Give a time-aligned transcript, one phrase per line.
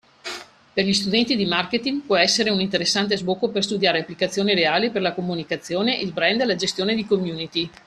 [0.73, 5.03] Per gli studenti di marketing può essere un interessante sbocco per studiare applicazioni reali per
[5.03, 7.69] la comunicazione, il brand, la gestione di community.